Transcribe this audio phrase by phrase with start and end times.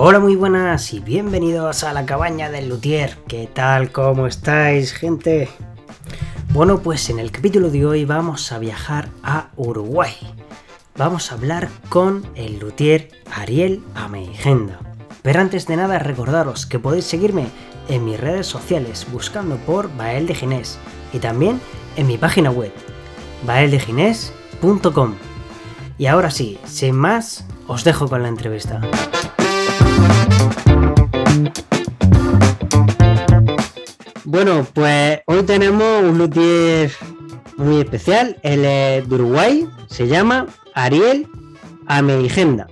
[0.00, 3.18] Hola, muy buenas y bienvenidos a la cabaña del luthier.
[3.26, 3.90] ¿Qué tal?
[3.90, 5.48] ¿Cómo estáis, gente?
[6.50, 10.14] Bueno, pues en el capítulo de hoy vamos a viajar a Uruguay.
[10.96, 14.78] Vamos a hablar con el luthier Ariel Ameigenda.
[15.22, 17.48] Pero antes de nada, recordaros que podéis seguirme
[17.88, 20.78] en mis redes sociales buscando por Bael de Ginés
[21.12, 21.60] y también
[21.96, 22.72] en mi página web
[23.44, 25.16] baeldeginés.com.
[25.98, 28.80] Y ahora sí, sin más, os dejo con la entrevista.
[34.24, 36.90] Bueno, pues hoy tenemos un luthier
[37.56, 38.38] muy especial.
[38.42, 41.26] Él es de Uruguay, se llama Ariel
[41.86, 42.66] Ameigenda.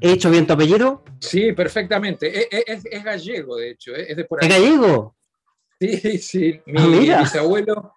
[0.00, 1.02] ¿He hecho bien tu apellido?
[1.20, 2.48] Sí, perfectamente.
[2.72, 3.94] Es, gallego, de hecho.
[3.94, 4.06] ¿eh?
[4.08, 5.16] Es, de por ¿Es gallego?
[5.78, 6.60] Sí, sí.
[6.66, 7.20] Mi, Ah, mira.
[7.20, 7.92] bisabuelo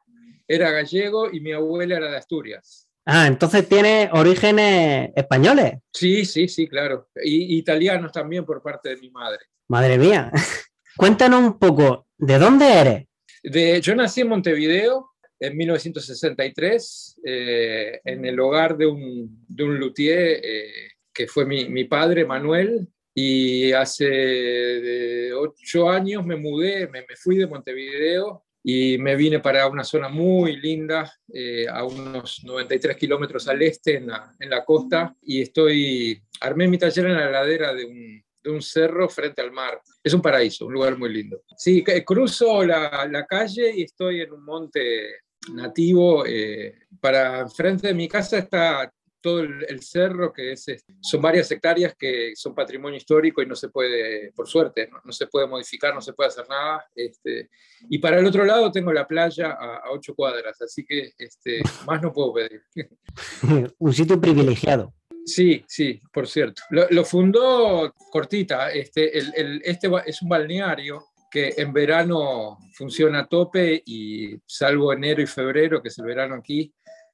[0.48, 2.90] era gallego y mi abuela era de Asturias.
[3.06, 5.74] Ah, entonces tiene orígenes españoles.
[5.92, 7.10] Sí, sí, sí, claro.
[7.22, 9.40] Y italianos también por parte de mi madre.
[9.68, 10.32] Madre mía.
[10.96, 13.06] Cuéntanos un poco, ¿de dónde eres?
[13.44, 19.78] De, yo nací en Montevideo en 1963, eh, en el hogar de un, de un
[19.78, 26.88] luthier eh, que fue mi, mi padre, Manuel, y hace de ocho años me mudé,
[26.88, 31.84] me, me fui de Montevideo y me vine para una zona muy linda, eh, a
[31.84, 37.08] unos 93 kilómetros al este, en la, en la costa, y estoy, armé mi taller
[37.08, 39.82] en la ladera de un, de un cerro frente al mar.
[40.02, 41.44] Es un paraíso, un lugar muy lindo.
[41.58, 45.18] Sí, cruzo la, la calle y estoy en un monte
[45.54, 46.26] nativo.
[46.26, 48.92] eh, para enfrente de mi casa está
[49.24, 53.48] todo el, el cerro, que es, es- son varias hectáreas que son patrimonio histórico y
[53.48, 56.86] no se puede, por suerte, no, no se puede modificar, no se puede hacer nada.
[56.96, 57.50] Este,
[57.90, 61.62] y para el otro lado tengo la playa a, a ocho cuadras, así que este,
[61.88, 62.62] más no puedo pedir.
[63.80, 64.94] un sitio privilegiado.
[65.26, 66.62] Sí, sí, por cierto.
[66.70, 68.72] Lo, lo fundó Cortita.
[68.72, 74.94] Este, el, el- este es un balneario que en verano funciona a tope y salvo
[74.94, 76.72] enero y febrero, que es el verano aquí,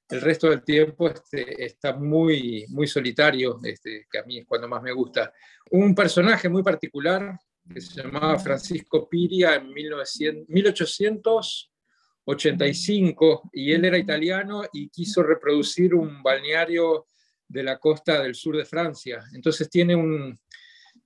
[0.09, 4.67] el resto del tiempo este, está muy, muy solitario, este, que a mí es cuando
[4.67, 5.31] más me gusta.
[5.71, 7.37] Un personaje muy particular
[7.71, 11.69] que se llamaba Francisco Piria en 1900
[12.29, 17.07] 1885 y él era italiano y quiso reproducir un balneario
[17.47, 19.23] de la costa del sur de Francia.
[19.33, 20.39] Entonces tiene un,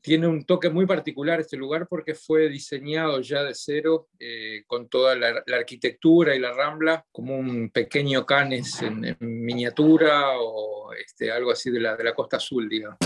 [0.03, 4.89] tiene un toque muy particular este lugar porque fue diseñado ya de cero eh, con
[4.89, 10.91] toda la, la arquitectura y la rambla como un pequeño canes en, en miniatura o
[10.93, 12.97] este, algo así de la, de la costa azul, digamos.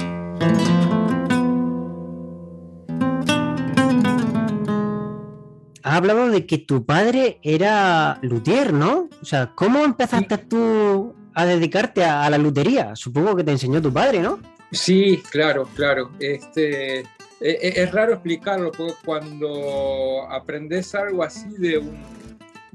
[5.83, 9.07] Has hablado de que tu padre era luthier, ¿no?
[9.21, 12.95] O sea, ¿cómo empezaste tú a dedicarte a, a la lutería?
[12.95, 14.56] Supongo que te enseñó tu padre, ¿no?
[14.71, 16.11] Sí, claro, claro.
[16.19, 17.05] Este, e-
[17.39, 21.97] e- es raro explicarlo porque cuando aprendes algo así de un,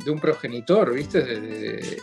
[0.05, 1.23] de un progenitor, ¿viste?
[1.23, 1.39] De,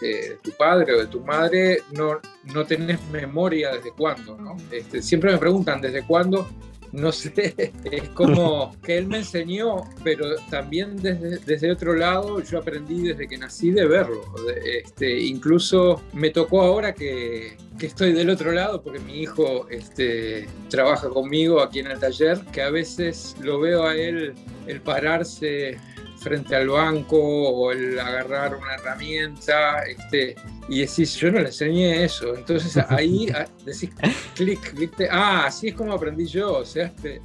[0.01, 2.19] de tu padre o de tu madre, no,
[2.53, 4.55] no tenés memoria desde cuándo, ¿no?
[4.71, 6.47] Este, siempre me preguntan desde cuándo.
[6.91, 12.59] No sé, es como que él me enseñó, pero también desde, desde otro lado yo
[12.59, 14.21] aprendí desde que nací de verlo.
[14.65, 20.47] Este, incluso me tocó ahora que, que estoy del otro lado, porque mi hijo este,
[20.69, 24.33] trabaja conmigo aquí en el taller, que a veces lo veo a él
[24.67, 25.77] el pararse
[26.19, 30.35] frente al banco o el agarrar una herramienta este,
[30.67, 32.35] y decís, yo no le enseñé eso.
[32.35, 33.89] Entonces ahí ah, decís,
[34.35, 35.07] clic, ¿viste?
[35.11, 37.21] Ah, así es como aprendí yo, o sea, este,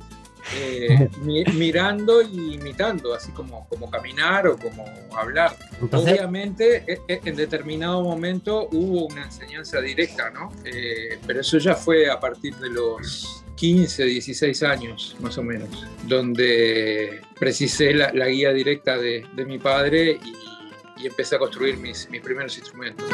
[0.57, 4.85] eh, mi- mirando y imitando, así como, como caminar o como
[5.17, 5.57] hablar.
[5.81, 10.53] Entonces, Obviamente, e- e- en determinado momento hubo una enseñanza directa, ¿no?
[10.65, 15.87] Eh, pero eso ya fue a partir de los 15, 16 años, más o menos,
[16.07, 21.77] donde precisé la, la guía directa de, de mi padre y, y empecé a construir
[21.77, 23.05] mis, mis primeros instrumentos.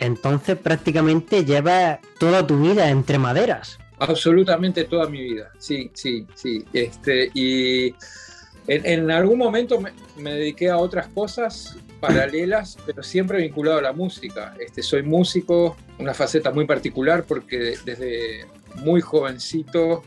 [0.00, 3.78] entonces prácticamente llevas toda tu vida entre maderas.
[3.98, 6.64] Absolutamente toda mi vida, sí, sí, sí.
[6.72, 7.94] Este, y
[8.66, 13.82] en, en algún momento me, me dediqué a otras cosas paralelas, pero siempre vinculado a
[13.82, 14.54] la música.
[14.58, 20.02] Este, soy músico, una faceta muy particular porque desde muy jovencito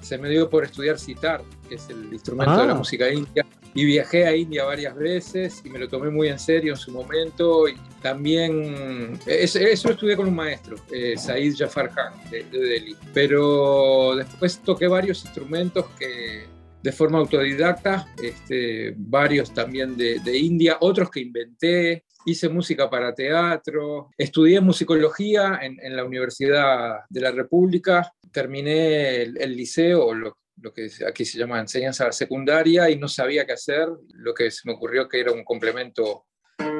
[0.00, 2.76] se me dio por estudiar sitar, que es el instrumento de la Ah.
[2.76, 6.72] música india, y viajé a India varias veces y me lo tomé muy en serio
[6.72, 7.68] en su momento.
[7.68, 12.96] Y también, eso, eso estudié con un maestro, eh, Said Jafar Khan, de, de Delhi.
[13.12, 16.46] Pero después toqué varios instrumentos que,
[16.82, 24.10] de forma autodidacta, este, varios también de, India, otros que inventé, hice música para teatro,
[24.16, 31.24] estudié musicología en, la Universidad de la República, terminé el, liceo, lo, lo, que aquí
[31.24, 35.20] se llama enseñanza secundaria, y no sabía qué hacer, lo que se me ocurrió que
[35.20, 36.26] era un complemento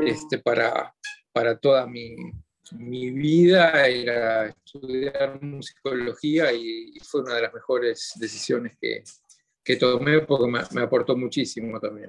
[0.05, 0.95] este, para,
[1.33, 2.15] para toda mi,
[2.73, 9.03] mi vida era estudiar musicología y, fue una de las mejores decisiones que,
[9.69, 12.09] que tomé porque me, aportó muchísimo también.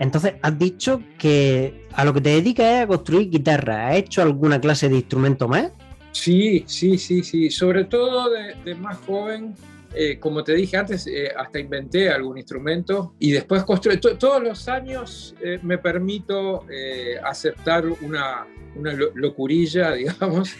[0.00, 3.90] Entonces, has dicho que a lo que te dedicas es a construir guitarra.
[3.90, 5.70] ¿Has hecho alguna clase de instrumento más?
[6.10, 7.48] Sí, sí, sí, sí.
[7.48, 9.54] Sobre todo de, más joven,
[9.94, 13.98] eh, como te dije antes, eh, hasta inventé algún instrumento y después construí.
[14.00, 16.66] todos los años eh, me permito
[17.22, 20.56] aceptar una, una locurilla, digamos,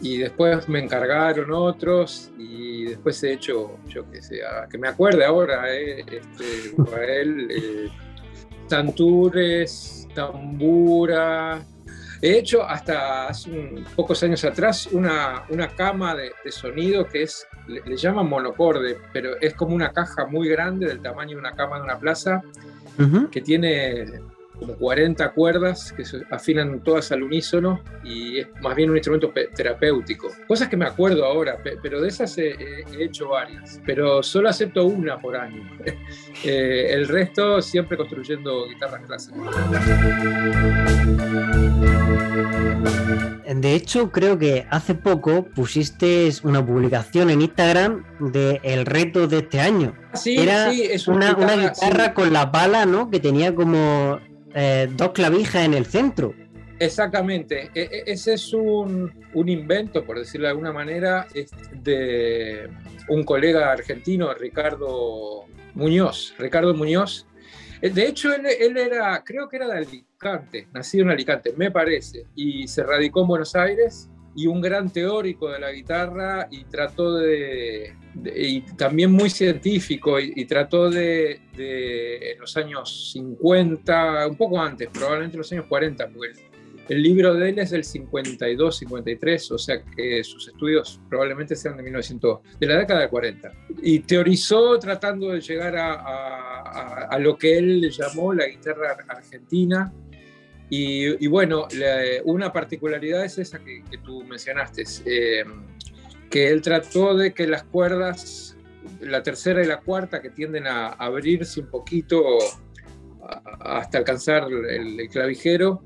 [0.03, 4.39] Y después me encargaron otros y después he hecho, yo que sé,
[4.71, 6.73] que me acuerde ahora, eh, este,
[7.05, 7.89] eh,
[8.67, 11.63] Tantures, Tambura.
[12.21, 13.49] He hecho hasta hace
[13.95, 19.55] pocos años atrás una, una cama de, sonido que es, le, llaman monocorde, pero es
[19.55, 22.43] como una caja muy grande del tamaño de una cama de una plaza,
[23.31, 24.05] que tiene
[24.61, 29.33] como 40 cuerdas que se afinan todas al unísono y es más bien un instrumento
[29.55, 30.29] terapéutico.
[30.47, 32.55] Cosas que me acuerdo ahora, pero de esas he,
[32.99, 35.67] hecho varias, pero solo acepto una por año.
[36.43, 39.37] Eh, el resto siempre construyendo guitarras clásicas.
[43.61, 49.39] De hecho, creo que hace poco pusiste una publicación en Instagram de el reto de
[49.39, 49.95] este año.
[50.15, 53.11] Sí, Era sí, es una, guitarra, con la pala, ¿no?
[53.11, 54.19] Que tenía como
[54.53, 56.33] eh, dos clavijas en el centro.
[56.79, 61.27] Exactamente, e, e, ese es un, invento, por decirlo de alguna manera,
[61.73, 62.67] de
[63.07, 65.45] un colega argentino, Ricardo
[65.75, 66.33] Muñoz.
[66.39, 67.27] Ricardo Muñoz.
[67.81, 71.69] Eh, de hecho, él, él, era, creo que era de Alicante, nacido en Alicante, me
[71.69, 76.63] parece, y se radicó en Buenos Aires y un gran teórico de la guitarra y
[76.65, 77.93] trató de,
[78.35, 84.89] y también muy científico y, trató de, de, en los años 50, un poco antes,
[84.89, 86.31] probablemente en los años 40, porque
[86.89, 91.77] el, libro de él es del 52, 53, o sea que sus estudios probablemente sean
[91.77, 93.51] de 1900, de la década de 40.
[93.81, 99.93] Y teorizó tratando de llegar a, a, a lo que él llamó la guitarra argentina,
[100.73, 101.67] y, bueno,
[102.23, 105.43] una particularidad es esa que, tú mencionaste, eh,
[106.31, 108.55] que él trató de que las cuerdas,
[109.01, 112.23] la tercera y la cuarta, que tienden a abrirse un poquito
[113.59, 115.83] hasta alcanzar el, clavijero,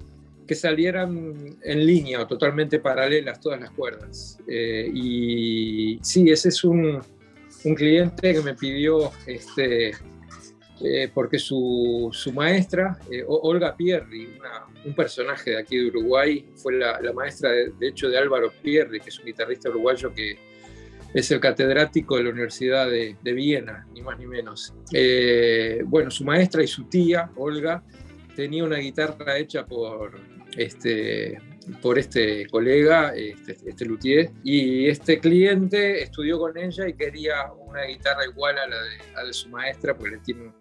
[0.48, 4.38] que salieran en línea o totalmente paralelas todas las cuerdas.
[4.48, 7.02] Eh, y sí, ese es un,
[7.64, 9.94] un cliente que me pidió este,
[10.82, 14.28] eh, porque su, su maestra, eh, Olga Pierri,
[14.84, 19.10] un personaje de aquí de Uruguay, fue la, maestra de, hecho de Álvaro Pierri, que
[19.10, 20.38] es un guitarrista uruguayo que
[21.14, 24.74] es el catedrático de la Universidad de, de Viena, ni más ni menos.
[24.92, 27.82] Eh, bueno, su maestra y su tía, Olga,
[28.36, 30.20] tenía una guitarra hecha por
[30.58, 31.38] este,
[31.82, 37.84] por este colega, este, este luthier, y este cliente estudió con ella y quería una
[37.84, 40.52] guitarra igual a la de, a de su maestra, porque le tiene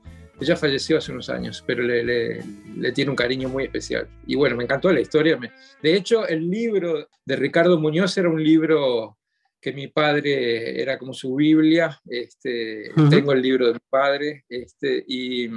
[0.41, 4.09] ella falleció hace unos años, pero le, le, tiene un cariño muy especial.
[4.27, 5.39] Y bueno, me encantó la historia.
[5.83, 9.19] De hecho, el libro de Ricardo Muñoz era un libro
[9.61, 12.01] que mi padre era como su Biblia.
[12.07, 14.45] Este, Tengo el libro de mi padre.
[14.49, 15.49] Este, y,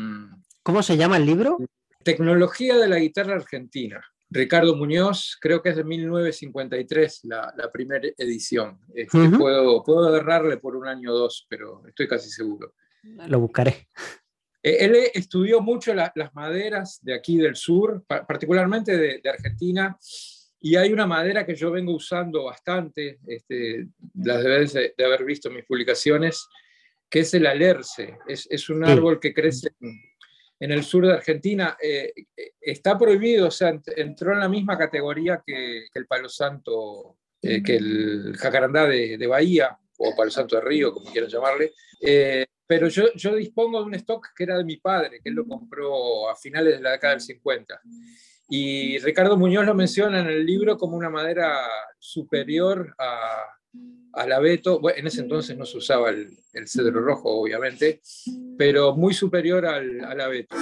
[0.64, 1.58] ¿Cómo se llama el libro?
[2.04, 4.02] Tecnología de la guitarra argentina.
[4.30, 8.80] Ricardo Muñoz, creo que es de 1953 la, la primera edición.
[8.94, 12.74] Este, puedo, puedo agarrarle por un año o dos, pero estoy casi seguro.
[13.04, 13.88] Lo buscaré.
[14.64, 19.98] Eh, él estudió mucho las maderas de aquí del sur, particularmente de, de, Argentina,
[20.60, 25.50] y hay una madera que yo vengo usando bastante, este, las debes de, haber visto
[25.50, 26.48] en mis publicaciones,
[27.10, 28.18] que es el alerce.
[28.28, 29.70] Es, es un árbol que crece
[30.60, 31.78] en, el sur de Argentina.
[31.82, 32.12] Eh,
[32.60, 37.76] está prohibido, o sea, entró en la misma categoría que, el palo santo, eh, que
[37.76, 41.72] el jacarandá de, de, Bahía, o palo santo de Río, como quieran llamarle.
[42.02, 45.36] Eh, pero yo, yo dispongo de un stock que era de mi padre, que él
[45.36, 47.82] lo compró a finales de la década del 50.
[48.50, 51.60] Y Ricardo Muñoz lo menciona en el libro como una madera
[51.98, 53.42] superior a,
[54.14, 54.80] al abeto.
[54.80, 58.02] Bueno, en ese entonces no se usaba el, cedro rojo, obviamente,
[58.58, 60.56] pero muy superior al, al abeto.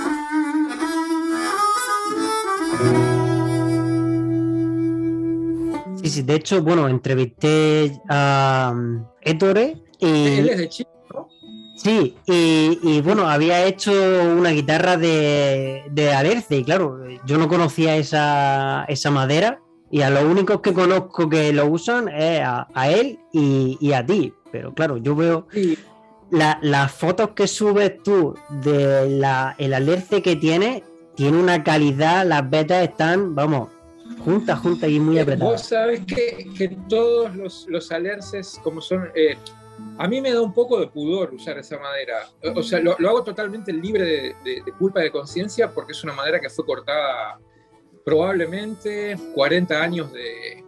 [6.04, 10.40] Sí, sí, de hecho, bueno, entrevisté a um, Ettore y...
[10.40, 10.95] Él es de Chile.
[11.76, 17.98] Sí, y, bueno, había hecho una guitarra de, de Alerce, y claro, yo no conocía
[17.98, 19.60] esa, madera,
[19.92, 24.34] y a los únicos que conozco que lo usan es a, él y, a ti.
[24.52, 25.48] Pero claro, yo veo
[26.32, 30.84] las fotos que subes tú de la, el alerce que tiene,
[31.16, 33.70] tiene una calidad, las vetas están, vamos,
[34.24, 35.52] juntas, juntas y muy apretadas.
[35.52, 39.38] Vos sabés que, que todos los, los alerces, como son, eh,
[39.98, 42.30] a mí me da un poco de pudor usar esa madera.
[42.56, 46.50] O sea, lo, hago totalmente libre de, culpa de conciencia porque es una madera que
[46.50, 47.40] fue cortada
[48.04, 50.64] probablemente 40 años de,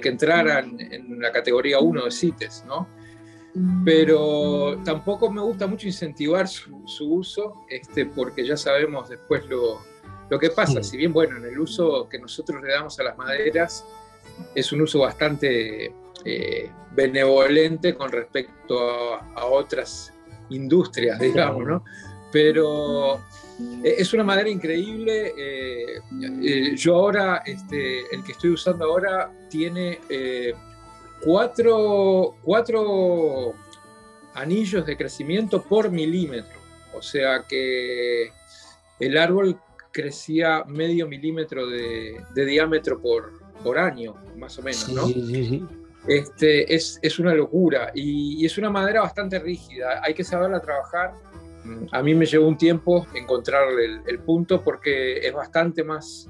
[0.00, 2.88] que entraran en la categoría 1 de CITES, ¿no?
[3.84, 9.80] Pero tampoco me gusta mucho incentivar su, uso este, porque ya sabemos después lo,
[10.30, 10.82] lo que pasa.
[10.82, 13.84] Si bien, bueno, en el uso que nosotros le damos a las maderas
[14.54, 15.92] es un uso bastante
[16.24, 20.12] eh, benevolente con respecto a, otras
[20.50, 21.84] industrias, digamos, ¿no?
[22.32, 23.18] Pero
[23.84, 25.32] eh, es una madera increíble.
[25.38, 30.00] Eh, yo ahora, este, el que estoy usando ahora, tiene
[31.20, 33.54] cuatro, cuatro
[34.34, 36.58] anillos de crecimiento por milímetro.
[36.94, 38.32] O sea que
[38.98, 39.56] el árbol
[39.92, 45.06] crecía medio milímetro de, diámetro por, por, año, más o menos, ¿no?
[45.06, 45.66] Sí, sí, sí
[46.08, 50.00] este, es, es una locura y, es una madera bastante rígida.
[50.02, 51.12] Hay que saberla trabajar.
[51.64, 56.28] Mm, a mí me llevó un tiempo encontrar el, punto porque es bastante más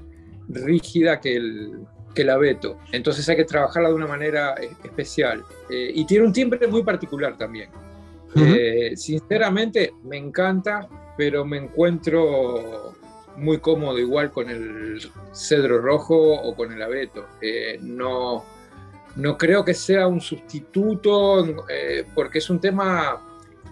[0.49, 1.79] rígida que el,
[2.13, 2.77] que el abeto.
[2.91, 5.43] Entonces hay que trabajarla de una manera eh, especial.
[5.69, 7.69] Eh, y tiene un timbre muy particular también.
[8.35, 12.93] Eh, sinceramente me encanta, pero me encuentro
[13.37, 15.01] muy cómodo igual con el
[15.33, 17.25] cedro rojo o con el abeto.
[17.81, 18.43] no,
[19.15, 23.21] no creo que sea un sustituto, eh, porque es un tema,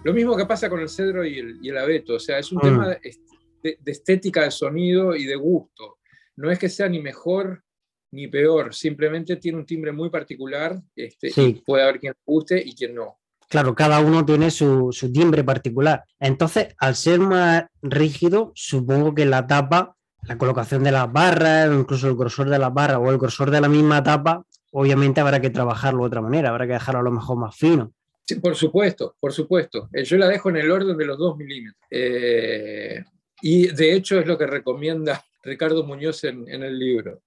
[0.04, 2.62] lo mismo que pasa con el cedro y el, abeto, o sea, es un mm.
[2.62, 5.98] tema de, estética de sonido y de gusto.
[6.36, 7.62] No es que sea ni mejor
[8.10, 12.62] ni peor, simplemente tiene un timbre muy particular este, y puede haber quien le guste
[12.64, 13.18] y quien no.
[13.48, 16.04] Claro, cada uno tiene su, su, timbre particular.
[16.20, 22.08] Entonces, al ser más rígido, supongo que la tapa, la colocación de las barras, incluso
[22.08, 25.50] el grosor de las barras o el grosor de la misma tapa, obviamente habrá que
[25.50, 27.92] trabajarlo de otra manera, habrá que dejarlo a lo mejor más fino.
[28.24, 29.88] Sí, por supuesto, por supuesto.
[29.92, 31.82] Eh, yo la dejo en el orden de los 2 milímetros.
[31.90, 33.02] Eh,
[33.40, 37.22] y de hecho es lo que recomienda Ricardo Muñoz en, el libro.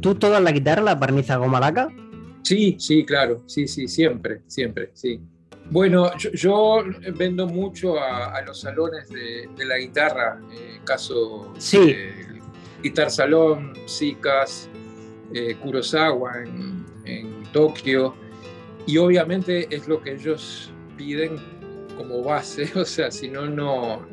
[0.00, 1.88] ¿Tú toda la guitarra la barniza goma laca?
[2.42, 5.18] Sí, sí, claro, sí, sí, siempre, siempre, sí.
[5.70, 6.84] Bueno, yo,
[7.16, 11.96] vendo mucho a, los salones de, la guitarra, en eh, caso sí.
[12.82, 14.68] Guitar Salón, Sikas,
[15.32, 16.84] eh, Kurosawa en,
[17.52, 18.14] Tokio,
[18.86, 21.36] y obviamente es lo que ellos piden
[21.96, 23.48] como base, o sea, si no,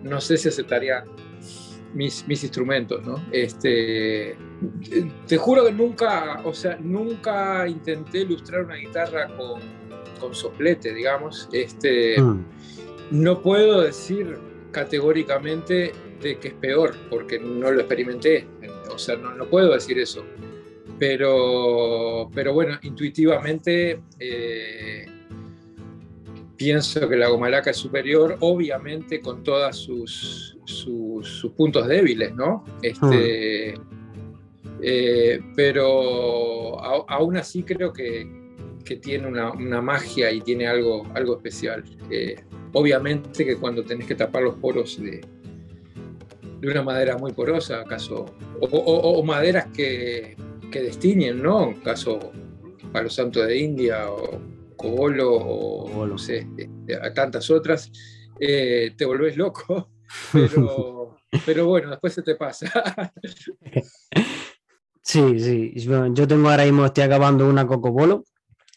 [0.03, 1.05] no sé si aceptarían
[1.93, 3.15] mis, mis instrumentos, ¿no?
[3.31, 4.37] Este,
[5.27, 9.80] te juro que nunca, o sea, nunca intenté ilustrar una guitarra con
[10.21, 11.49] con soplete, digamos.
[11.51, 12.45] Este, mm.
[13.11, 14.37] No puedo decir
[14.71, 18.47] categóricamente de que es peor, porque no lo experimenté.
[18.93, 20.23] O sea, no, no puedo decir eso.
[20.99, 25.05] Pero, pero bueno, intuitivamente eh,
[26.55, 32.63] pienso que la gomalaca es superior, obviamente con todos sus, sus, puntos débiles, ¿no?
[32.83, 34.79] Este, mm.
[34.83, 38.40] eh, pero aún así creo que,
[38.83, 41.83] que tiene una, magia y tiene algo, algo especial.
[42.09, 42.35] Eh,
[42.73, 45.21] obviamente que cuando tenés que tapar los poros de,
[46.59, 48.25] de una madera muy porosa, acaso,
[48.59, 50.35] o, maderas que,
[50.71, 51.73] que destiñen, ¿no?
[51.83, 52.31] Caso
[52.91, 54.39] Palo Santo de India o
[54.75, 57.91] Cobolo o no sé, este, a tantas otras,
[58.39, 59.91] eh, te volvés loco,
[60.33, 63.11] pero, pero bueno, después se te pasa.
[65.03, 65.73] Sí, sí.
[66.13, 68.23] Yo tengo ahora mismo, estoy acabando una Cocobolo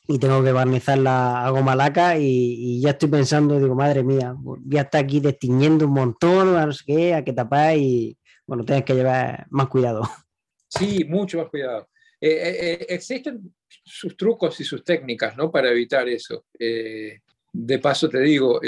[0.07, 4.83] y tengo que barnizarla a goma laca y, ya estoy pensando, digo, madre mía, ya
[4.83, 8.85] está aquí destiñendo un montón, a no sé qué, a que tapar y bueno, tienes
[8.85, 10.03] que llevar más cuidado.
[10.69, 11.89] Sí, mucho más cuidado.
[12.21, 15.51] Eh, eh, eh, existen sus trucos y sus técnicas, ¿no?
[15.51, 16.47] Para evitar eso.
[16.59, 18.61] de paso te digo,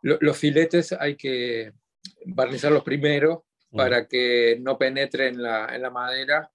[0.00, 1.72] los filetes hay que
[2.24, 6.50] barnizarlos primero para que no penetren en la, en la madera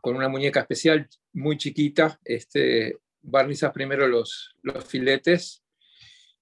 [0.00, 5.64] con una muñeca especial muy chiquita, este, barnizas primero los, los filetes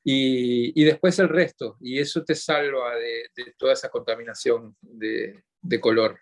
[0.04, 6.18] y, después el resto, y eso te salva de, toda esa contaminación de, de color.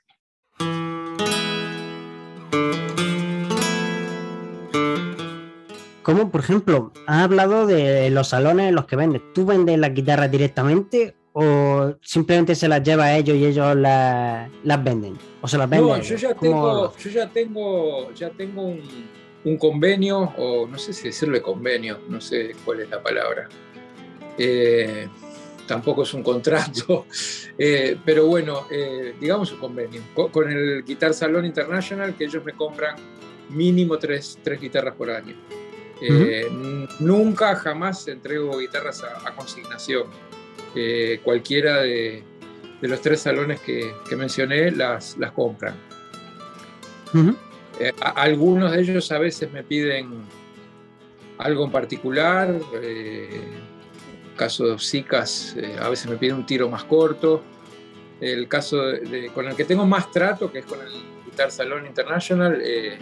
[6.02, 9.23] ¿Cómo, por ejemplo, has hablado de los salones en los que vendes.
[9.33, 14.50] ¿Tú vendes las guitarras directamente o simplemente se las lleva a ellos y ellos las,
[14.83, 15.17] venden?
[15.40, 15.88] ¿O se las venden?
[15.88, 18.81] No, yo ya tengo, yo ya tengo, ya tengo un,
[19.44, 23.49] un convenio, o no sé si decirle convenio, no sé cuál es la palabra.
[24.37, 25.09] Eh,
[25.66, 27.06] tampoco es un contrato,
[27.59, 32.52] eh, pero bueno, eh, digamos un convenio, con, el Guitar Salón International, que ellos me
[32.52, 32.97] compran
[33.50, 35.35] mínimo tres, tres guitarras por año.
[37.00, 40.04] Nunca, jamás entrego guitarras a, consignación.
[41.23, 42.25] cualquiera de,
[42.80, 45.76] los tres salones que, mencioné las, las compran.
[47.80, 50.22] Eh, algunos de ellos a veces me piden
[51.40, 53.40] algo en particular, eh,
[54.37, 57.42] caso de Zicas, eh, a veces me piden un tiro más corto.
[58.20, 58.82] El caso
[59.34, 60.92] con el que tengo más trato, que es con el
[61.25, 62.99] Guitar Salón International, eh,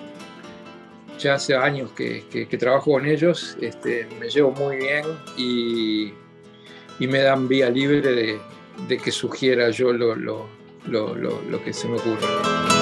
[1.18, 5.04] ya hace años que, trabajo con ellos, este, me llevo muy bien
[5.36, 6.12] y,
[7.04, 8.00] me dan vía libre
[8.86, 12.77] de, que sugiera yo lo, lo que se me ocurre.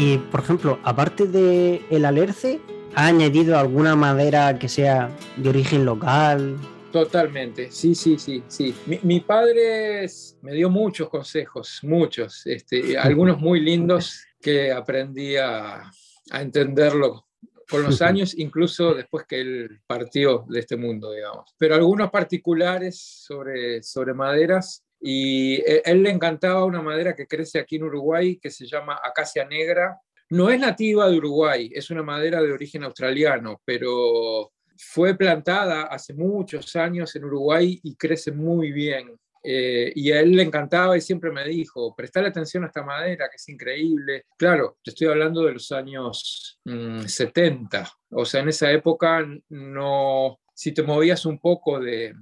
[0.00, 2.60] Y, por ejemplo, aparte del el alerce,
[2.94, 6.56] ¿ha añadido alguna madera que sea de origen local?
[6.92, 8.72] Totalmente, sí, sí, sí, sí.
[9.02, 10.06] Mi, padre
[10.42, 15.90] me dio muchos consejos, muchos, este, algunos muy lindos que aprendí a,
[16.32, 17.26] entenderlo
[17.68, 21.56] con los años, incluso después que él partió de este mundo, digamos.
[21.58, 27.58] Pero algunos particulares sobre, sobre maderas y e, él le encantaba una madera que crece
[27.58, 29.98] aquí en Uruguay que se llama acacia negra.
[30.30, 36.14] No es nativa de Uruguay, es una madera de origen australiano, pero fue plantada hace
[36.14, 39.18] muchos años en Uruguay y crece muy bien.
[39.42, 43.28] Eh, y a él le encantaba y siempre me dijo, prestale atención a esta madera,
[43.30, 44.26] que es increíble.
[44.36, 46.60] Claro, te estoy hablando de los años
[47.06, 52.12] 70, mm, o sea, en esa época no, si te movías un poco de,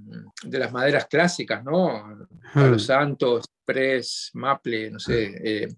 [0.42, 2.28] las maderas clásicas, ¿no?
[2.54, 5.68] Los Santos, Pres, Maple, no sé, eh,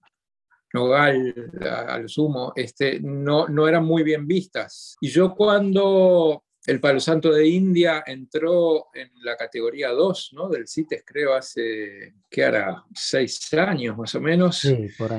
[0.72, 4.96] Nogal, al sumo, este, no, no eran muy bien vistas.
[5.00, 10.50] Y yo cuando el Palo Santo de India entró en la categoría 2 ¿no?
[10.50, 12.84] del CITES, creo, hace, ¿qué hará?
[12.94, 14.68] Seis años más o menos.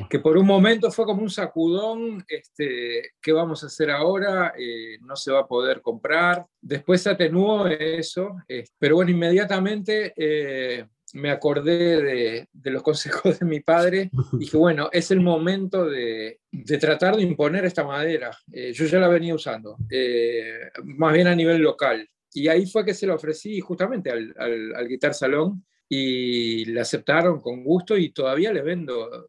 [0.08, 4.54] Que por un momento fue como un sacudón, este, ¿qué vamos a hacer ahora?
[4.56, 6.46] Eh, no se va a poder comprar.
[6.62, 10.14] Después se atenuó eso, eh, pero bueno, inmediatamente...
[10.16, 15.86] Eh, me acordé de, los consejos de mi padre y dije, bueno, es el momento
[15.86, 16.40] de,
[16.80, 18.32] tratar de imponer esta madera.
[18.52, 22.08] Eh, yo ya la venía usando, eh, más bien a nivel local.
[22.32, 27.42] Y ahí fue que se la ofrecí justamente al, al, Guitar Salón y la aceptaron
[27.42, 29.28] con gusto y todavía le vendo.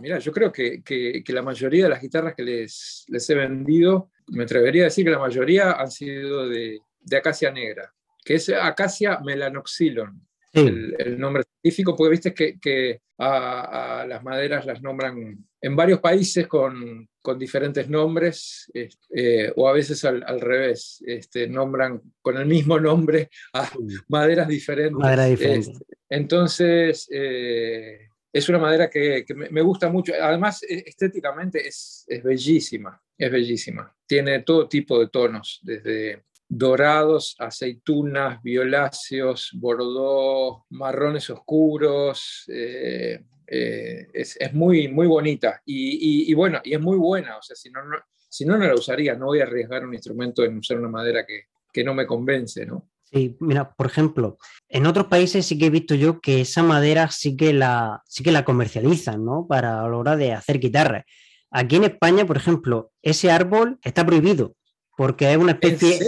[0.00, 4.10] mira, yo creo que, que, la mayoría de las guitarras que les, les he vendido,
[4.26, 8.48] me atrevería a decir que la mayoría han sido de, de acacia negra, que es
[8.48, 10.20] acacia melanoxylon
[10.52, 16.46] el, nombre científico, porque viste que, que a, las maderas las nombran en varios países
[16.46, 22.46] con, con diferentes nombres, eh, o a veces al, al, revés, este, nombran con el
[22.46, 23.70] mismo nombre a
[24.08, 25.38] maderas diferentes.
[25.40, 30.12] Este, entonces, eh, es una madera que, que, me gusta mucho.
[30.20, 33.94] Además, e, estéticamente es, es bellísima, es bellísima.
[34.06, 42.44] Tiene todo tipo de tonos, desde dorados, aceitunas, violáceos, bordeaux, marrones oscuros.
[42.48, 47.38] Eh, eh, es, muy, muy bonita y, bueno, y es muy buena.
[47.38, 47.80] O sea, si no,
[48.28, 49.14] Si no, no la usaría.
[49.14, 52.66] No voy a arriesgar un instrumento en usar una madera que, que no me convence,
[52.66, 52.88] ¿no?
[53.10, 54.38] Sí, mira, por ejemplo,
[54.68, 58.22] en otros países sí que he visto yo que esa madera sí que la, sí
[58.22, 59.46] que la comercializan, ¿no?
[59.46, 61.04] Para a la hora de hacer guitarras.
[61.50, 64.54] Aquí en España, por ejemplo, ese árbol está prohibido
[64.96, 65.98] porque es una especie,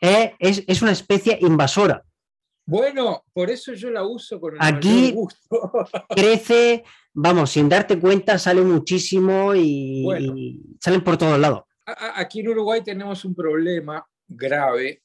[0.00, 2.02] es, es, una especie invasora.
[2.66, 5.70] Bueno, por eso yo la uso con el Aquí gusto.
[6.08, 11.62] crece, vamos, sin darte cuenta, sale muchísimo y, y salen por todos lados.
[11.84, 15.02] Aquí en Uruguay tenemos un problema grave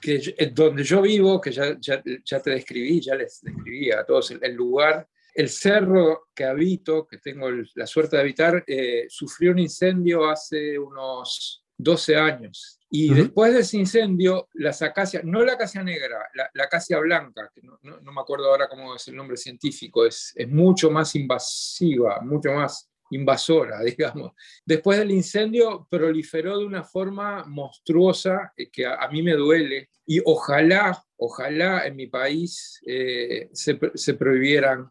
[0.00, 4.04] que eh, donde yo vivo, que ya, ya, ya, te describí, ya les describí a
[4.04, 9.52] todos el, lugar, el cerro que habito, que tengo la suerte de habitar, eh, sufrió
[9.52, 12.80] un incendio hace unos 12 años.
[12.96, 17.50] Y después de ese incendio, las acacias, no la acacia negra, la, la acacia blanca,
[17.52, 20.92] que no, no, no, me acuerdo ahora cómo es el nombre científico, es, es mucho
[20.92, 24.30] más invasiva, mucho más invasora, digamos.
[24.64, 30.20] Después del incendio proliferó de una forma monstruosa eh, que a, mí me duele y
[30.24, 34.88] ojalá, ojalá en mi país eh, se, se, prohibieran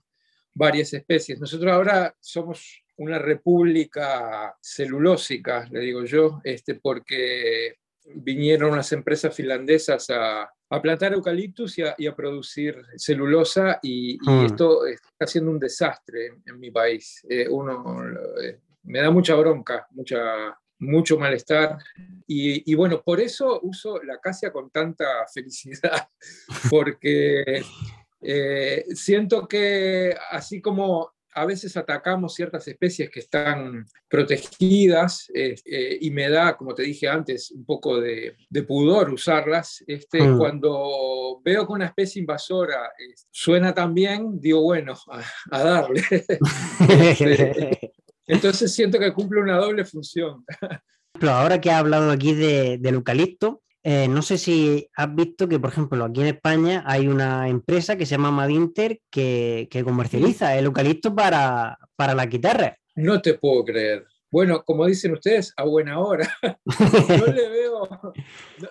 [0.54, 1.40] varias especies.
[1.40, 7.78] Nosotros ahora somos una república celulósica, le digo yo, este, porque
[8.16, 14.46] vinieron unas empresas finlandesas a, a plantar eucaliptus y a, producir celulosa y, hmm.
[14.46, 17.22] esto está siendo un desastre en, mi país.
[17.30, 18.04] Eh, uno
[18.42, 21.78] eh, me da mucha bronca, mucha, mucho malestar
[22.26, 26.08] y, y, bueno, por eso uso la acacia con tanta felicidad,
[26.70, 27.64] porque
[28.22, 35.56] eh, siento que así como a veces atacamos ciertas especies que están protegidas eh,
[36.00, 38.36] y me da, como te dije antes, un poco de,
[38.68, 39.84] pudor usarlas.
[39.88, 40.38] Este, mm.
[40.38, 44.94] Cuando veo que una especie invasora eh, suena tan bien, digo, bueno,
[45.52, 46.04] a, darle.
[46.90, 47.94] Este,
[48.28, 50.46] entonces siento que cumple una doble función.
[51.22, 55.60] Ahora que ha hablado aquí de, del eucalipto, eh, no sé si has visto que,
[55.60, 60.58] por ejemplo, aquí en España hay una empresa que se llama Madinter que, que comercializa
[60.58, 62.78] el eucalipto para, para la guitarra.
[62.96, 64.08] No te puedo creer.
[64.32, 66.28] Bueno, como dicen ustedes, a buena hora.
[66.66, 67.88] no, le veo,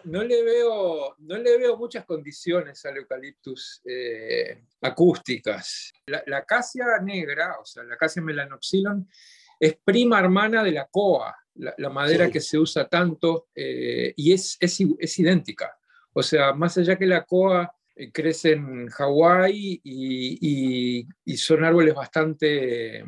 [0.04, 5.92] no, le veo, no le veo muchas condiciones al eucaliptus eh, acústicas.
[6.06, 9.08] La, la acacia negra, o sea, la acacia melanoxylon,
[9.60, 14.56] es prima hermana de la coa, la, madera que se usa tanto, eh, y es,
[14.60, 15.76] es, es, idéntica.
[16.12, 21.94] O sea, más allá que la coa eh, crece en Hawái y, y, son árboles
[21.94, 23.04] bastante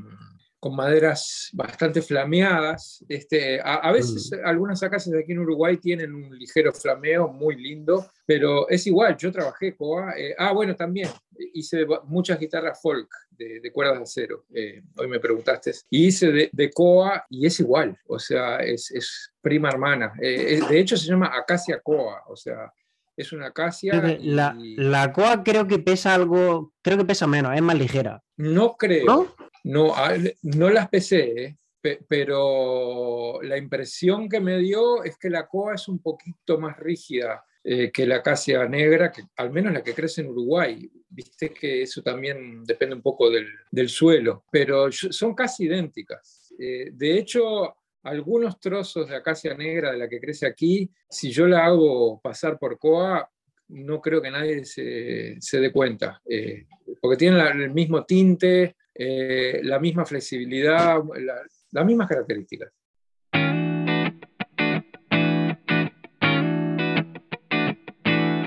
[0.64, 3.05] con maderas bastante flameadas.
[3.07, 4.46] Este, a, veces mm.
[4.46, 9.14] algunas acacias de aquí en Uruguay tienen un ligero flameo muy lindo, pero es igual,
[9.18, 10.14] yo trabajé coa.
[10.16, 11.11] Eh, ah, bueno, también
[11.53, 16.70] hice muchas guitarras folk de, cuerdas de acero, eh, hoy me preguntaste, y hice de,
[16.70, 20.14] coa y es igual, o sea, es, es prima hermana.
[20.18, 22.72] Eh, de hecho se llama acacia coa, o sea,
[23.14, 24.00] es una acacia.
[24.22, 28.22] La, la, coa creo que pesa algo, creo que pesa menos, es más ligera.
[28.38, 29.05] No creo.
[29.05, 29.35] ¿No?
[29.64, 29.94] No,
[30.42, 31.57] no las pesé, ¿eh?
[32.09, 37.44] pero la impresión que me dio es que la coa es un poquito más rígida
[37.62, 40.90] eh, que la acacia negra, que al menos la que crece en Uruguay.
[41.09, 46.53] Viste que eso también depende un poco del, suelo, pero son casi idénticas.
[46.59, 51.46] Eh, de hecho, algunos trozos de acacia negra de la que crece aquí, si yo
[51.46, 53.31] la hago pasar por coa,
[53.68, 56.20] no creo que nadie se, dé cuenta,
[57.00, 60.99] porque tienen el mismo tinte, eh, la misma flexibilidad,
[61.73, 62.73] las mismas características.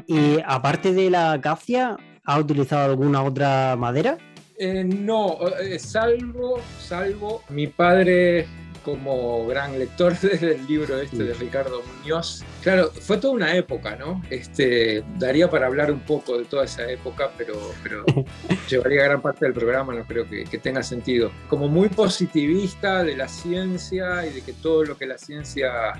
[0.07, 4.17] Y aparte de la acacia, ¿ha utilizado alguna otra madera?
[4.57, 8.47] Eh, no, eh, salvo, salvo mi padre
[8.87, 12.45] como gran lector del libro este de Ricardo Muñoz.
[12.63, 14.23] Claro, fue toda una época, ¿no?
[14.29, 18.05] Este, daría para hablar un poco de toda esa época, pero, pero
[18.69, 21.31] llevaría gran parte del programa, no creo que, que tenga sentido.
[21.49, 25.91] Como muy positivista de la ciencia y de que todo lo que la ciencia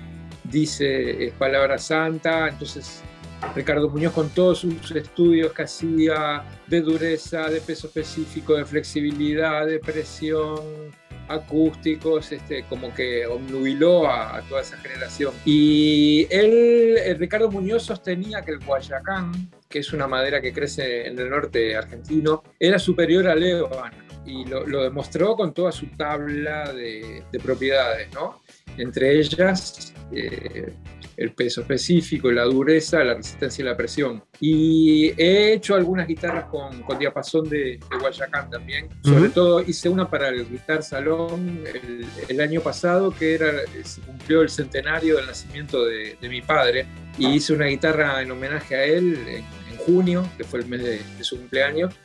[0.46, 3.04] dice es palabra santa, entonces
[3.54, 9.66] Ricardo Muñoz con todos sus estudios que hacía de dureza, de peso específico, de flexibilidad,
[9.66, 10.56] de presión,
[11.28, 15.34] acústicos, este, como que obnubiló a, toda esa generación.
[15.46, 21.08] Y él, eh, Ricardo Muñoz, sostenía que el Guayacán, que es una madera que crece
[21.08, 26.74] en el norte argentino, era superior al ébano y lo, demostró con toda su tabla
[26.74, 28.42] de, propiedades, ¿no?
[28.78, 30.74] Entre ellas eh,
[31.18, 34.24] el peso específico, la dureza, la resistencia y la presión.
[34.40, 38.88] Y he hecho algunas guitarras con, con diapasón de, de, Guayacán también.
[39.04, 41.64] Sobre todo hice una para el Guitar Salón
[42.30, 43.52] el, año pasado, que era,
[43.84, 46.86] se cumplió el centenario del nacimiento de, de, mi padre.
[47.18, 50.84] Y hice una guitarra en homenaje a él en, en junio, que fue el mes
[50.84, 51.96] de, de su cumpleaños.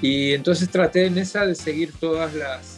[0.00, 2.77] Y entonces traté en esa de seguir todas las,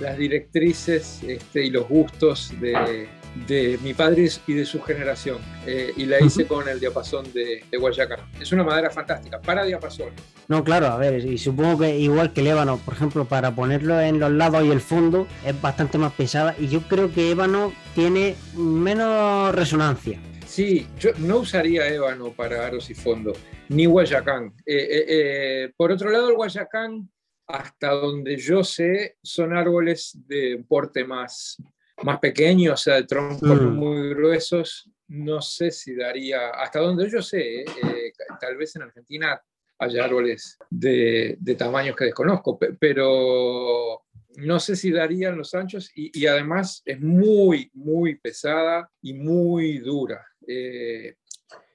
[0.00, 3.08] las directrices este, y los gustos de,
[3.46, 5.38] de mi padre y de su generación.
[5.66, 8.20] Eh, y la hice con el diapasón de, de, Guayacán.
[8.40, 10.10] Es una madera fantástica, para diapasón.
[10.48, 14.00] No, claro, a ver, y supongo que igual que el ébano, por ejemplo, para ponerlo
[14.00, 16.54] en los lados y el fondo es bastante más pesada.
[16.58, 20.18] Y yo creo que ébano tiene menos resonancia.
[20.46, 23.34] Sí, yo no usaría ébano para aros y fondo,
[23.68, 24.54] ni Guayacán.
[24.64, 27.08] Eh, eh, por otro lado, el Guayacán,
[27.48, 31.56] hasta donde yo sé, son árboles de porte más,
[32.02, 33.74] más pequeño, o sea, de troncos mm.
[33.74, 39.40] muy gruesos, no sé si daría, hasta donde yo sé, eh, tal vez en Argentina
[39.78, 44.02] haya árboles de, de, tamaños que desconozco, pero
[44.36, 49.78] no sé si darían los anchos y, y además es muy, muy pesada y muy
[49.78, 50.26] dura.
[50.46, 51.16] Eh,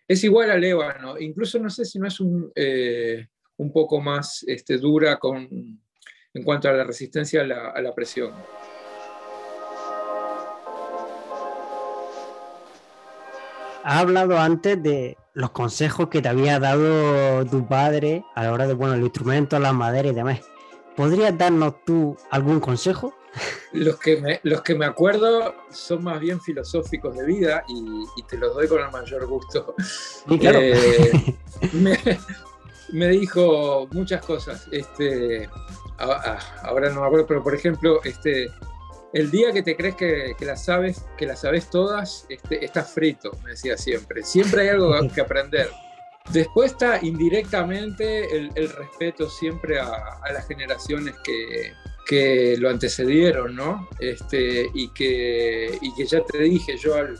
[0.07, 4.43] es igual al ébano, incluso no sé si no es un, eh, un poco más
[4.47, 5.47] este, dura con,
[6.33, 8.33] en cuanto a la resistencia a la, a la presión.
[13.83, 18.67] ha hablado antes de los consejos que te había dado tu padre a la hora
[18.67, 20.41] de, bueno, el instrumento, las maderas y demás.
[20.95, 23.13] ¿Podrías darnos tú algún consejo?
[23.71, 28.23] Los que, me, los que me acuerdo son más bien filosóficos de vida y, y
[28.23, 29.73] te los doy con el mayor gusto.
[29.79, 30.59] Sí, claro.
[30.61, 31.35] Eh,
[31.73, 31.97] me,
[32.93, 34.67] me, dijo muchas cosas.
[34.71, 35.49] Este,
[35.97, 38.49] ahora no me acuerdo, pero por ejemplo, este,
[39.13, 43.31] el día que te crees que, las sabes, que las sabes todas, este, estás frito,
[43.43, 44.23] me decía siempre.
[44.23, 45.69] Siempre hay algo que aprender.
[46.31, 51.73] Después está indirectamente el, respeto siempre a, a las generaciones que,
[52.07, 53.87] que, lo antecedieron, ¿no?
[53.99, 57.19] Este, y, que, y que ya te dije, yo al,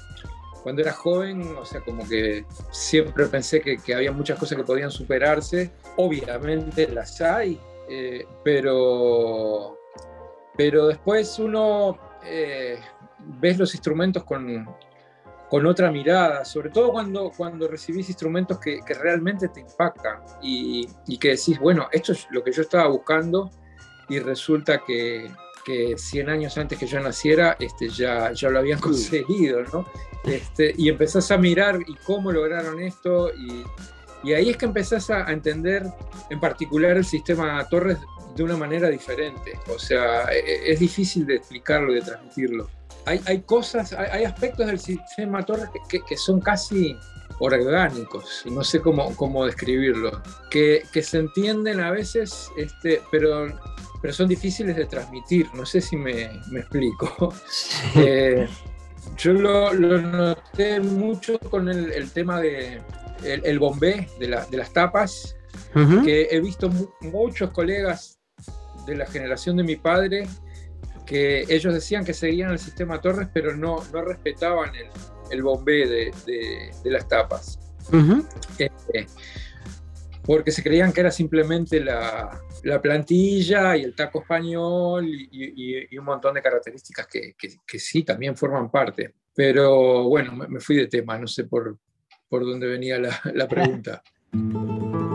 [0.63, 4.89] cuando era joven, o sea, como que siempre pensé que, había muchas cosas que podían
[4.89, 5.71] superarse.
[5.97, 9.77] Obviamente las hay, eh, pero
[10.55, 12.79] pero después uno eh,
[13.39, 14.67] ves los instrumentos con,
[15.49, 20.87] con, otra mirada, sobre todo cuando, cuando recibís instrumentos que, que realmente te impactan y,
[21.07, 23.49] y, que decís, bueno, esto es lo que yo estaba buscando
[24.09, 25.31] y resulta que,
[25.63, 29.85] que 100 años antes que yo naciera este, ya, ya lo habían conseguido, ¿no?
[30.23, 33.63] Este, y empezás a mirar y cómo lograron esto y,
[34.23, 35.85] y ahí es que empezás a entender
[36.29, 37.97] en particular el sistema Torres
[38.35, 39.59] de una manera diferente.
[39.67, 42.69] O sea, e, e, es difícil de explicarlo, de transmitirlo.
[43.05, 46.95] Hay, hay cosas, hay, hay, aspectos del sistema Torres que, que, son casi
[47.39, 53.47] orgánicos, no sé cómo, cómo describirlo, que, que, se entienden a veces, este, pero,
[54.03, 55.47] pero son difíciles de transmitir.
[55.53, 57.33] No sé si me, me explico.
[57.95, 58.49] eh,
[59.17, 62.81] yo lo, lo, noté mucho con el, el tema de
[63.23, 65.37] el, el bombé de, la, de, las tapas,
[65.73, 66.03] uh -huh.
[66.03, 68.19] que he visto mu muchos colegas
[68.85, 70.27] de la generación de mi padre
[71.05, 74.87] que ellos decían que seguían el sistema Torres, pero no, no respetaban el,
[75.31, 77.57] el bombé de, de, de, las tapas.
[77.93, 78.25] Uh -huh.
[78.59, 79.05] eh,
[80.25, 85.87] porque se creían que era simplemente la, la, plantilla y el taco español y, y,
[85.91, 89.15] y un montón de características que, que, sí también forman parte.
[89.35, 91.77] Pero bueno, me, fui de tema, no sé por,
[92.29, 94.01] por dónde venía la, la pregunta.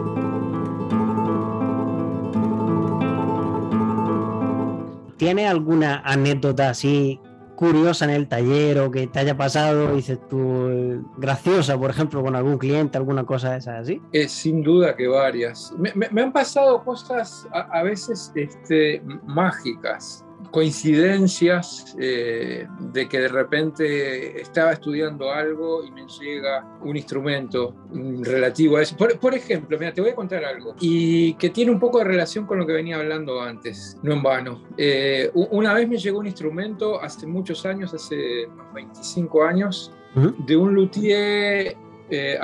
[5.16, 7.20] ¿Tienes alguna anécdota así
[7.58, 12.36] curiosa en el taller o que te haya pasado, dices tú, graciosa, por ejemplo, con
[12.36, 14.00] algún cliente, alguna cosa de esas así?
[14.12, 15.74] Eh, sin duda que varias.
[15.76, 24.40] Me, han pasado cosas a, a veces este, mágicas coincidencias eh, de que de repente
[24.40, 27.74] estaba estudiando algo y me llega un instrumento
[28.20, 28.96] relativo a eso.
[28.96, 32.04] Por, por, ejemplo, mira, te voy a contar algo y que tiene un poco de
[32.04, 34.62] relación con lo que venía hablando antes, no en vano.
[34.76, 40.46] Eh, una vez me llegó un instrumento hace muchos años, hace 25 años, uh -huh.
[40.46, 41.76] de un luthier
[42.10, 42.38] eh,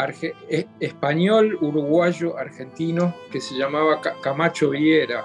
[0.51, 5.25] eh, español, uruguayo, argentino, que se llamaba Camacho Viera.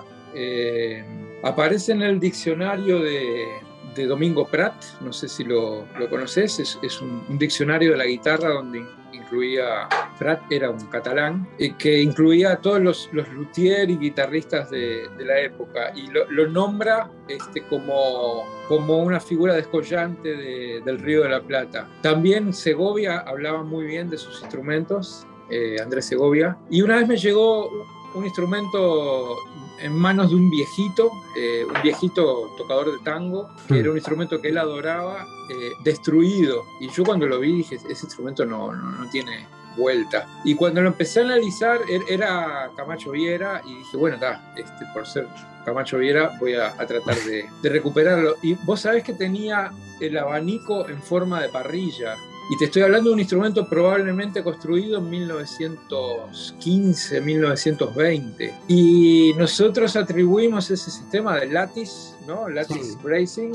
[1.43, 3.47] Aparece en el diccionario de,
[3.95, 8.49] de Domingo Prat, no sé si lo, lo conoces, es, un, diccionario de la guitarra
[8.49, 13.97] donde incluía, Prat era un catalán, eh, que incluía a todos los, los luthier y
[13.97, 21.23] guitarristas de, la época y lo, nombra este, como, como una figura descollante del Río
[21.23, 21.87] de la Plata.
[22.01, 27.17] También Segovia hablaba muy bien de sus instrumentos, eh, Andrés Segovia, y una vez me
[27.17, 27.69] llegó
[28.13, 29.37] un instrumento
[29.79, 33.77] en manos de un viejito, eh, un viejito tocador de tango, que hmm.
[33.77, 36.65] era un instrumento que él adoraba, eh, destruido.
[36.79, 40.27] Y yo cuando lo vi dije, ese instrumento no, no, tiene vuelta.
[40.43, 44.85] Y cuando lo empecé a analizar, er, era Camacho Viera, y dije, bueno, está, este,
[44.93, 45.27] por ser
[45.65, 48.35] Camacho Viera, voy a, a tratar de, de, recuperarlo.
[48.41, 52.15] Y vos sabés que tenía el abanico en forma de parrilla,
[52.49, 58.53] y te estoy hablando de un instrumento probablemente construido en 1915, 1920.
[58.67, 62.49] Y nosotros atribuimos ese sistema de lattice, ¿no?
[62.49, 63.51] Lattice bracing,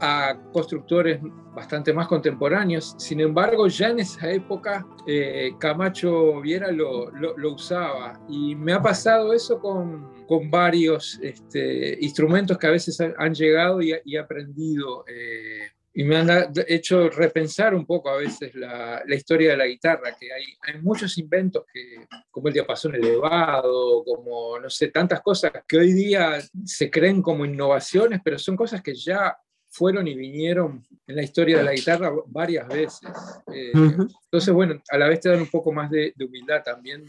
[0.00, 1.20] a constructores
[1.54, 2.94] bastante más contemporáneos.
[2.98, 8.20] Sin embargo, ya en esa época eh, Camacho Viera lo, lo, usaba.
[8.28, 13.80] Y me ha pasado eso con, con varios este, instrumentos que a veces han, llegado
[13.80, 15.06] y, he aprendido.
[15.08, 19.66] Eh, y me han hecho repensar un poco a veces la, la historia de la
[19.66, 25.20] guitarra, que hay, hay, muchos inventos que, como el diapasón elevado, como, no sé, tantas
[25.22, 29.36] cosas que hoy día se creen como innovaciones, pero son cosas que ya
[29.70, 33.10] fueron y vinieron en la historia de la guitarra varias veces.
[33.52, 37.06] Eh, entonces, bueno, a la vez te dan un poco más de, de humildad también.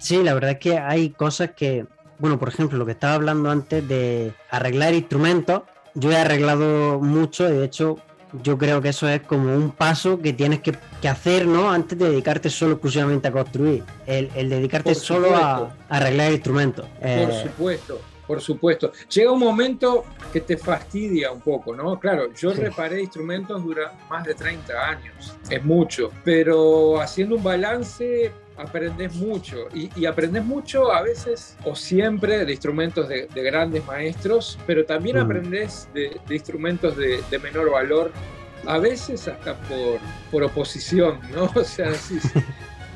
[0.00, 1.86] Sí, la verdad es que hay cosas que
[2.18, 5.62] bueno, por ejemplo, lo que estaba hablando antes de arreglar instrumentos,
[5.94, 7.98] yo he arreglado mucho y de hecho
[8.42, 11.70] yo creo que eso es como un paso que tienes que, hacer, ¿no?
[11.70, 16.86] Antes de dedicarte solo exclusivamente a construir, el, dedicarte solo a, arreglar instrumentos.
[16.86, 18.00] Por eh, supuesto.
[18.26, 18.92] Por supuesto.
[19.10, 21.98] Llega un momento que te fastidia un poco, ¿no?
[21.98, 28.32] Claro, yo reparé instrumentos durante más de 30 años, es mucho, pero haciendo un balance
[28.56, 34.58] aprendes mucho y, y, aprendes mucho a veces o siempre de instrumentos de, grandes maestros,
[34.66, 35.20] pero también mm.
[35.20, 38.12] aprendes de, instrumentos de, menor valor,
[38.66, 41.50] a veces hasta por, por oposición, ¿no?
[41.54, 41.92] O sea,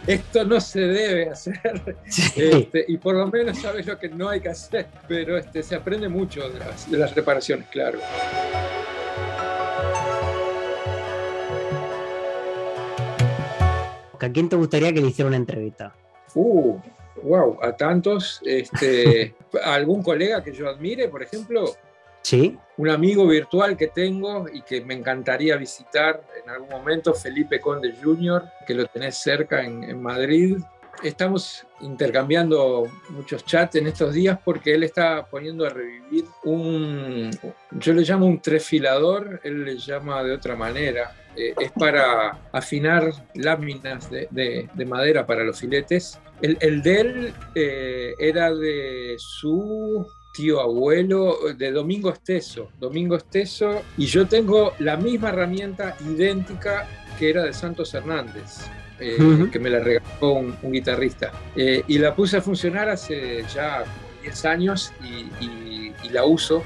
[0.06, 1.96] esto no se debe hacer
[2.36, 5.74] este, y por lo menos sabes lo que no hay que hacer, pero este, se
[5.74, 7.98] aprende mucho de las, de las reparaciones, claro.
[14.20, 15.94] ¿A quién te gustaría que le hiciera una entrevista?
[16.34, 16.78] Uh,
[17.22, 18.40] wow, a tantos.
[18.44, 21.74] Este, ¿Algún colega que yo admire, por ejemplo?
[22.22, 22.58] Sí.
[22.76, 27.94] Un amigo virtual que tengo y que me encantaría visitar en algún momento, Felipe Conde
[28.02, 30.58] Jr., que lo tenés cerca en, en Madrid.
[31.02, 37.30] Estamos intercambiando muchos chats en estos días porque él está poniendo a revivir un,
[37.72, 43.12] yo le llamo un trefilador, él le llama de otra manera, eh, es para afinar
[43.34, 46.18] láminas de, madera para los filetes.
[46.40, 50.06] El, el de él eh, era de su
[50.36, 52.70] tío abuelo, de Domingo Esteso.
[52.78, 56.86] Domingo Esteso, y yo tengo la misma herramienta idéntica
[57.18, 58.66] que era de Santos Hernández.
[58.98, 61.32] Eh, que me la regaló un, guitarrista.
[61.54, 63.84] y la puse a funcionar hace ya
[64.22, 65.26] 10 años y,
[66.10, 66.62] la uso.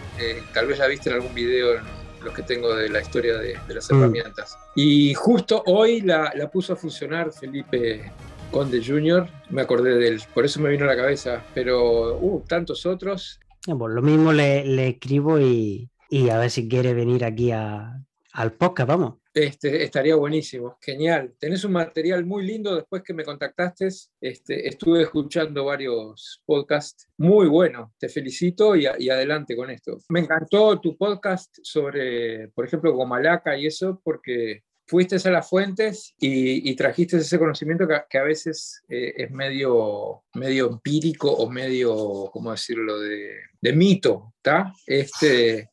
[0.53, 1.81] tal vez la viste en algún video en,
[2.23, 3.95] los que tengo de la historia de, las mm.
[3.95, 4.59] herramientas.
[4.75, 8.13] Y justo hoy la, puso a funcionar Felipe
[8.51, 12.43] Conde Jr., me acordé de él, por eso me vino a la cabeza, pero uh,
[12.47, 13.41] tantos otros.
[13.67, 15.89] Bueno, lo mismo le, escribo y,
[16.31, 19.20] a ver si quiere venir aquí al podcast, vamos.
[19.33, 21.35] Este, estaría buenísimo, genial.
[21.39, 23.89] Tenés un material muy lindo después que me contactaste.
[24.21, 27.91] Este, estuve escuchando varios podcasts muy buenos.
[27.99, 29.99] Te felicito y, adelante con esto.
[30.09, 36.13] Me encantó tu podcast sobre, por ejemplo, Gomalaca y eso, porque fuiste a las fuentes
[36.19, 42.51] y, trajiste ese conocimiento que, a veces eh, es medio, medio empírico o medio, ¿cómo
[42.51, 44.73] decirlo?, de, de mito, ¿está?
[44.85, 45.71] Este,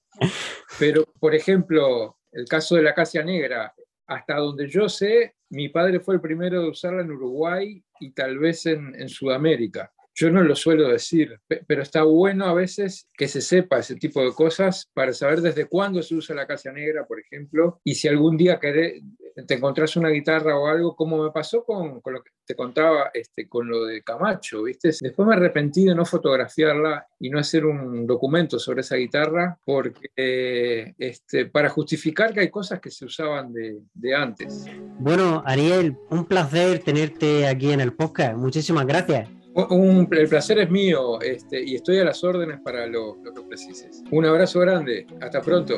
[0.80, 3.74] pero, por ejemplo, el caso de la acacia negra,
[4.06, 8.38] hasta donde yo sé, mi padre fue el primero de usarla en Uruguay y tal
[8.38, 9.92] vez en, Sudamérica.
[10.20, 14.24] Yo no lo suelo decir, pero está bueno a veces que se sepa ese tipo
[14.24, 18.08] de cosas para saber desde cuándo se usa la acacia negra, por ejemplo, y si
[18.08, 19.04] algún día querés,
[19.46, 23.48] te encontrás una guitarra o algo, como me pasó con, lo que te contaba este,
[23.48, 24.90] con lo de Camacho, ¿viste?
[25.00, 30.96] Después me arrepentí de no fotografiarla y no hacer un documento sobre esa guitarra, porque
[30.98, 34.66] este, para justificar que hay cosas que se usaban de antes.
[34.98, 38.36] Bueno, Ariel, un placer tenerte aquí en el podcast.
[38.36, 39.30] Muchísimas gracias.
[39.58, 44.04] El placer es mío este, y estoy a las órdenes para lo, lo que precises.
[44.12, 45.78] Un abrazo grande, hasta pronto.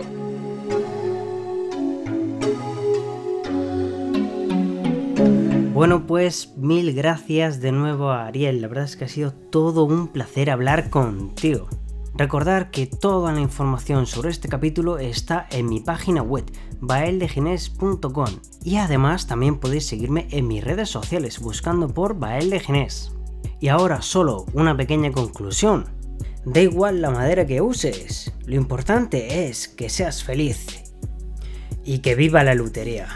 [5.74, 8.60] Bueno, pues mil gracias de nuevo a Ariel.
[8.60, 11.70] La verdad es que ha sido todo un placer hablar contigo.
[12.16, 16.44] Recordar que toda la información sobre este capítulo está en mi página web,
[16.82, 18.28] baeldegines.com
[18.62, 22.50] y además también podéis seguirme en mis redes sociales buscando por Bael
[23.60, 25.86] Y ahora solo una pequeña conclusión.
[26.46, 30.84] Da igual la madera que uses, lo importante es que seas feliz
[31.84, 33.08] y que viva la lutería.